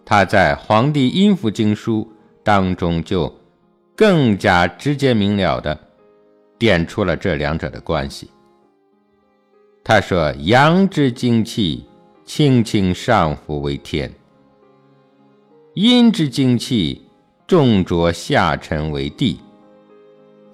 [0.04, 2.02] 他在《黄帝阴符经书》
[2.42, 3.32] 当中就
[3.96, 5.80] 更加直接明了的
[6.58, 8.32] 点出了这两者的关系。
[9.84, 11.86] 他说：“阳之精气。”
[12.26, 14.12] 轻轻上浮为天，
[15.74, 17.08] 阴之精气
[17.48, 19.40] 重浊下沉为地，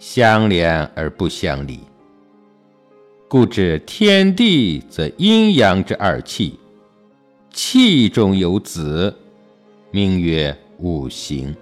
[0.07, 1.79] 相连而不相离。
[3.27, 6.59] 故知天地则阴阳之二气，
[7.49, 9.11] 气中有子，
[9.89, 11.53] 名曰五行。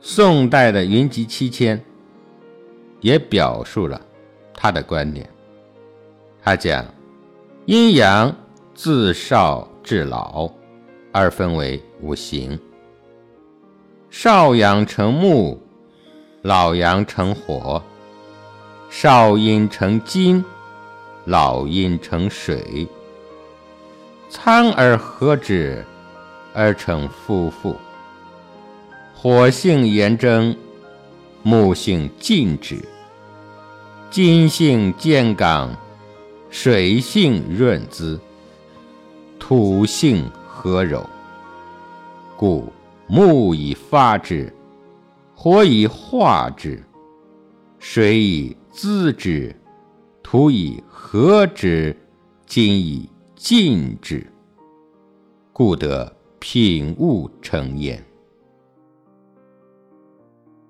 [0.00, 1.80] 宋代的云集七千
[3.00, 3.98] 也表述了
[4.52, 5.30] 他的观点。
[6.42, 6.84] 他讲
[7.66, 8.36] 阴阳
[8.74, 10.50] 自少至老，
[11.12, 12.58] 二分为五行。
[14.10, 15.56] 少阳成木，
[16.42, 17.82] 老阳成火。
[18.88, 20.42] 少阴成金，
[21.26, 22.88] 老阴成水。
[24.30, 25.84] 参而合之，
[26.54, 27.76] 而成夫妇。
[29.14, 30.56] 火性炎蒸，
[31.42, 32.82] 木性静止，
[34.10, 35.76] 金性健刚，
[36.48, 38.18] 水性润滋，
[39.38, 41.04] 土性和柔。
[42.34, 42.72] 故
[43.06, 44.52] 木以发之，
[45.42, 46.84] 火以化之，
[47.78, 49.56] 水以滋之，
[50.22, 51.96] 土以和之，
[52.44, 54.30] 金以静之，
[55.50, 58.04] 故得品物成焉。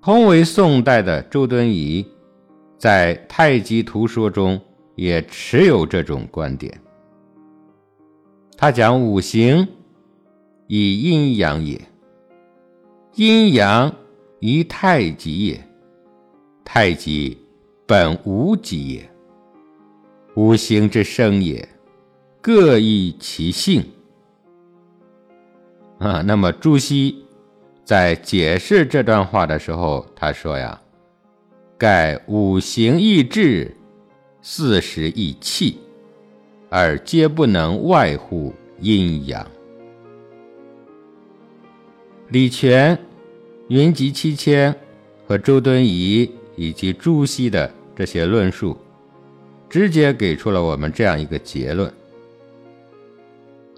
[0.01, 2.07] 同为宋代的周敦颐，
[2.77, 4.57] 在《太极图说》中
[4.95, 6.81] 也持有这种观点。
[8.55, 9.67] 他讲五行
[10.67, 11.81] 以阴阳也，
[13.15, 13.93] 阴阳
[14.41, 15.63] 一太极也，
[16.65, 17.37] 太极。
[17.85, 19.09] 本无极也，
[20.35, 21.67] 五行之生也，
[22.41, 23.83] 各异其性。
[25.99, 27.23] 啊，那么朱熹
[27.83, 30.81] 在解释这段话的时候，他说呀
[31.77, 33.75] ：“盖五行易志，
[34.41, 35.77] 四时易气，
[36.69, 39.45] 而皆不能外乎阴阳。”
[42.29, 42.97] 李全、
[43.71, 44.75] 云集七千
[45.25, 47.71] 和周敦颐以及朱熹的。
[47.95, 48.75] 这些论述
[49.69, 51.89] 直接给出了我们这样一个结论：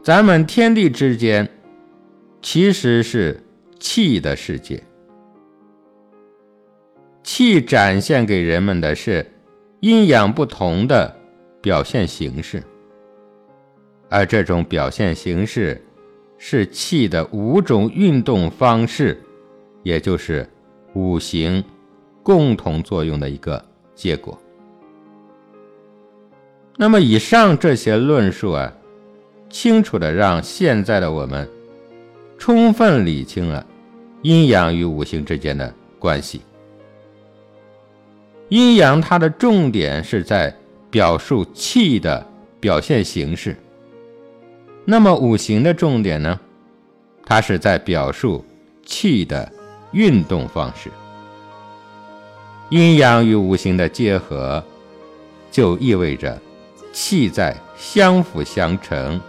[0.01, 1.47] 咱们天地之间
[2.41, 3.39] 其实是
[3.79, 4.81] 气的世界，
[7.21, 9.23] 气展现给人们的是
[9.81, 11.15] 阴阳不同的
[11.61, 12.63] 表现形式，
[14.09, 15.79] 而这种表现形式
[16.39, 19.21] 是气的五种运动方式，
[19.83, 20.49] 也就是
[20.93, 21.63] 五行
[22.23, 23.63] 共同作用的一个。
[23.95, 24.35] 结果，
[26.75, 28.73] 那么以上这些论述啊，
[29.51, 31.47] 清楚的让现在的我们
[32.39, 33.63] 充分理清了
[34.23, 36.41] 阴阳与五行之间的关系。
[38.49, 40.51] 阴阳它的重点是在
[40.89, 42.25] 表述气的
[42.59, 43.55] 表现形式，
[44.85, 46.39] 那么五行的重点呢，
[47.23, 48.43] 它是在表述
[48.83, 49.52] 气的
[49.93, 50.91] 运动方式。
[52.69, 54.63] 阴阳与五行的结合，
[55.51, 56.41] 就意味着
[56.91, 59.21] 气在相辅相成、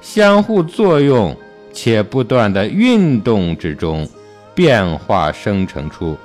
[0.00, 1.34] 相互作用
[1.72, 4.06] 且不断的运动之中，
[4.54, 6.16] 变化生成出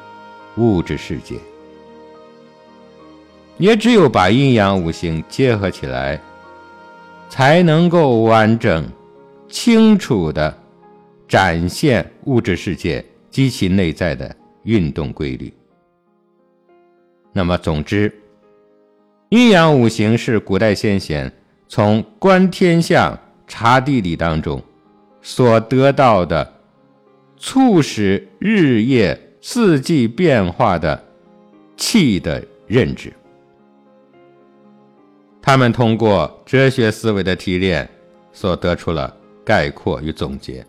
[0.58, 1.36] 物质世界。
[3.58, 6.22] 也只有把阴阳五行结合起来，
[7.30, 8.86] 才能够完整、
[9.48, 10.56] 清楚地
[11.28, 13.04] 展现物质世界
[13.38, 15.54] 及其内在的运动规律。
[17.32, 18.12] 那么，总之，
[19.30, 21.32] 阴阳五行是古代先贤
[21.68, 23.16] 从观天象、
[23.46, 24.60] 察地理当中
[25.22, 26.52] 所得到的，
[27.38, 31.06] 促使日夜四季变化的
[31.76, 33.14] 气的认知。
[35.40, 37.88] 他们通过哲学思维的提炼，
[38.34, 39.16] 所得出了
[39.46, 40.66] 概括与总结。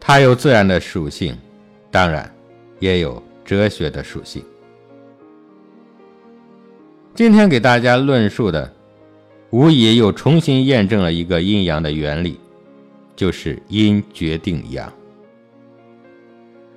[0.00, 1.36] 它有自然的属性，
[1.90, 2.32] 当然
[2.78, 4.44] 也有哲学的属性。
[7.14, 8.72] 今天给大家论述的，
[9.50, 12.38] 无疑又重新验证了一个阴阳的原理，
[13.16, 14.90] 就是阴决定阳。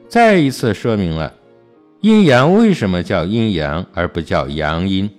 [0.10, 1.34] 再一次说明了
[2.02, 5.10] 阴阳为什么叫阴阳而不叫阳阴。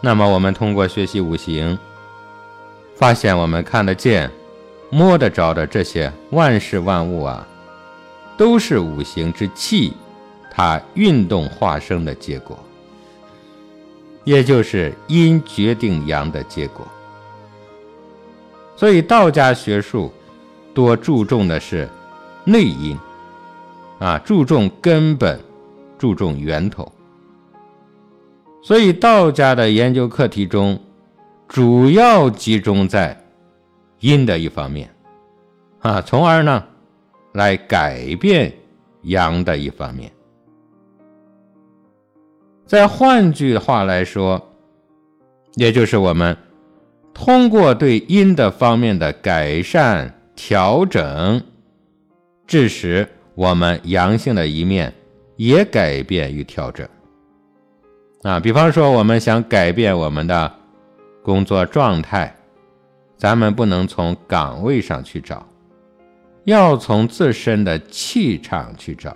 [0.00, 1.78] 那么我们通过学习五行，
[2.94, 4.30] 发现我们看得见、
[4.90, 7.48] 摸得着的这些万事万物啊，
[8.36, 9.92] 都是五行之气，
[10.50, 12.58] 它运动化生的结果。
[14.24, 16.84] 也就是阴决定阳的结果，
[18.74, 20.12] 所以道家学术
[20.74, 21.88] 多注重的是
[22.42, 22.98] 内因，
[24.00, 25.38] 啊，注重根本，
[25.96, 26.92] 注重源头。
[28.64, 30.76] 所以道家的研究课题中，
[31.46, 33.16] 主要集中在
[34.00, 34.92] 阴的一方面，
[35.78, 36.64] 啊，从而呢
[37.36, 38.50] 来改变
[39.02, 40.10] 阳的一方面。
[42.64, 44.42] 再换句话来说，
[45.54, 46.34] 也就是我们
[47.12, 51.42] 通过对阴的方面的改善调整，
[52.46, 54.92] 致使我们阳性的一面
[55.36, 56.88] 也改变与调整。
[58.22, 60.50] 啊，比方说，我们想改变我们的
[61.22, 62.34] 工作状态，
[63.18, 65.46] 咱们不能从岗位上去找，
[66.46, 69.14] 要从自身的气场去找。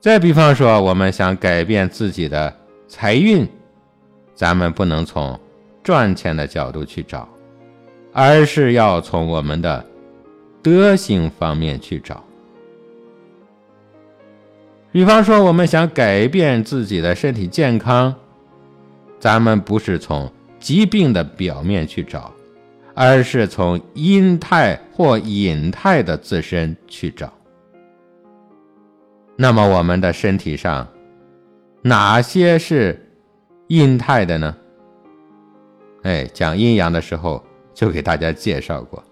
[0.00, 2.54] 再比方说，我们想改变自己的
[2.88, 3.48] 财运，
[4.34, 5.38] 咱们不能从
[5.84, 7.28] 赚钱的角度去找，
[8.12, 9.84] 而是要从我们的
[10.60, 12.22] 德行方面去找。
[14.90, 18.12] 比方说，我们想改变自己的身体健康，
[19.20, 22.32] 咱们不是从疾病的表面去找，
[22.94, 27.32] 而是从阴态或隐态的自身去找。
[29.36, 30.86] 那么我们的身体上
[31.82, 33.10] 哪些是
[33.66, 34.56] 阴态的呢？
[36.04, 37.42] 哎，讲阴阳的时候
[37.74, 39.02] 就给大家介绍过。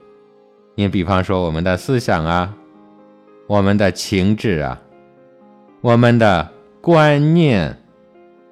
[0.75, 2.55] 你比方说我们的思想啊，
[3.47, 4.81] 我们的情志啊，
[5.81, 6.49] 我们的
[6.81, 7.77] 观念，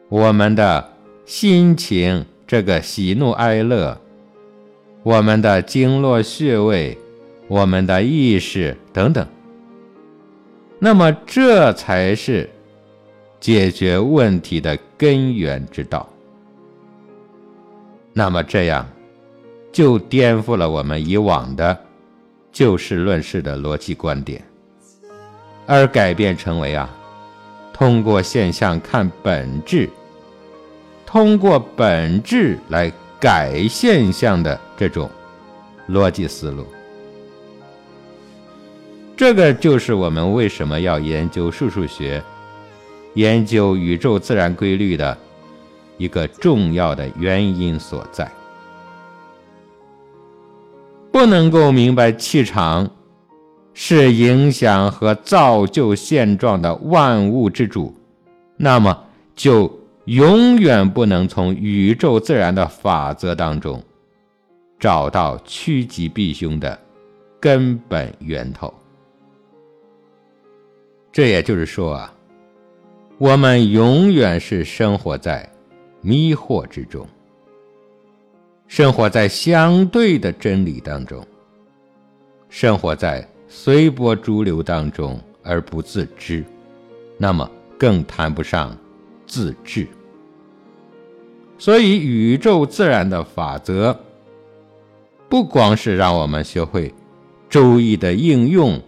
[0.09, 0.93] 我们的
[1.25, 3.99] 心情，这个喜怒哀乐，
[5.03, 6.99] 我们的经络穴位，
[7.49, 9.27] 我们的意识等等。
[10.79, 12.49] 那么，这才是
[13.39, 16.09] 解决问题的根源之道。
[18.13, 18.87] 那么，这样
[19.73, 21.79] 就颠覆了我们以往的
[22.53, 24.43] 就事论事的逻辑观点，
[25.67, 26.91] 而改变成为啊，
[27.73, 29.89] 通过现象看本质，
[31.07, 35.11] 通过本质来改现象的这种
[35.89, 36.67] 逻辑思路。
[39.17, 42.23] 这个就是我们为什么要研究数数学、
[43.15, 45.17] 研究宇宙自然规律的
[45.99, 48.31] 一个重要的原因所在。
[51.13, 52.89] 不能够明白气场
[53.75, 57.95] 是影响和造就现状的万物之主，
[58.57, 59.05] 那么
[59.35, 63.83] 就永远不能从宇宙自然的法则当中
[64.79, 66.79] 找到趋吉避凶的
[67.39, 68.73] 根本源头。
[71.13, 72.15] 这也就是说啊，
[73.19, 75.49] 我们永远是生活在
[76.01, 77.07] 迷惑之中，
[78.69, 81.27] 生活在相对的真理当中，
[82.49, 86.45] 生活在随波逐流当中而不自知，
[87.19, 88.77] 那么更谈不上
[89.31, 89.87] 自治。
[91.59, 93.97] 所以，宇宙自然的法则，
[95.29, 96.89] 不光是让我们学会
[97.49, 98.83] 《周易》的应用。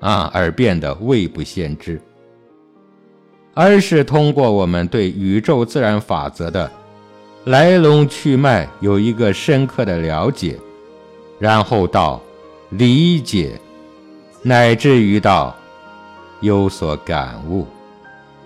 [0.00, 2.00] 啊，而变得未卜先知，
[3.54, 6.68] 而是通过我们对宇宙自然法则的
[7.44, 10.58] 来龙去脉有一个深刻的了解，
[11.38, 12.20] 然后到
[12.70, 13.52] 理解，
[14.42, 15.54] 乃至于到
[16.40, 17.64] 有所感悟，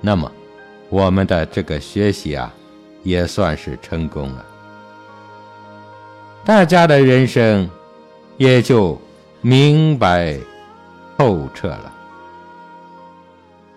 [0.02, 0.30] 那么
[0.88, 2.52] 我们的这个学习啊，
[3.02, 4.46] 也算是成功了。
[6.44, 7.68] 大家的人生
[8.36, 9.00] 也就
[9.40, 10.38] 明白。
[11.18, 11.94] 透彻了，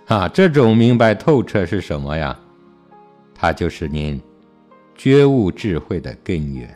[0.07, 2.37] 啊，这种明白透彻是什么呀？
[3.33, 4.21] 它就是您
[4.93, 6.69] 觉悟智慧的根源。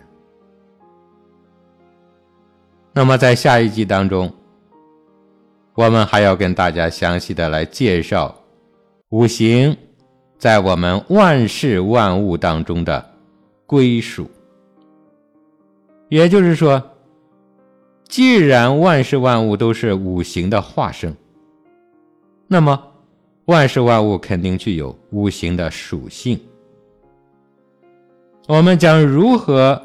[2.94, 4.34] 那么在下一集当中，
[5.74, 8.34] 我们还要跟大家详细的来介绍
[9.10, 9.76] 五行
[10.44, 13.14] 在我们万事万物当中的
[13.66, 14.30] 归属，
[16.10, 16.84] 也就是说。
[18.10, 21.16] 既然万事万物都是五行的化身，
[22.46, 22.92] 那么
[23.46, 26.38] 万事万物肯定具有五行的属性。
[28.50, 29.82] 我们将如何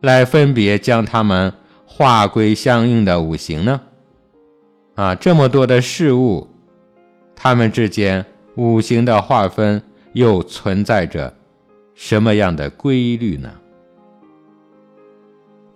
[0.00, 1.52] 来分别将它们
[1.84, 3.80] 划归相应的五行呢？
[4.94, 6.48] 啊，这么多的事物，
[7.34, 8.24] 它们之间
[8.56, 9.82] 五行的划分
[10.12, 11.34] 又存在着
[11.94, 13.50] 什么样的规律呢？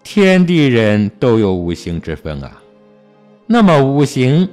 [0.02, 2.62] 天地人都有五行之分啊，
[3.46, 4.48] 那么五行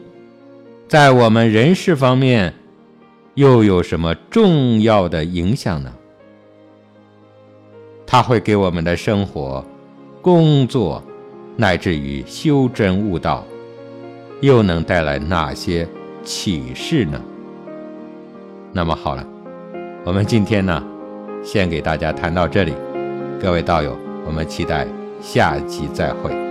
[0.88, 2.53] 在我们人事方面
[3.36, 5.93] 又有什么重要的影响呢？
[8.07, 9.65] 它会给我们的生活、
[10.21, 11.03] 工作，
[11.57, 13.45] 乃至于修真悟道，
[14.41, 15.88] 又能带来哪些
[16.24, 17.21] 启示呢？
[18.76, 19.24] 那么好了，
[20.03, 20.84] 我们今天呢，
[21.43, 22.74] 先给大家谈到这里，
[23.39, 23.95] 各位道友，
[24.26, 24.88] 我们期待。
[25.21, 26.43] 下集再会。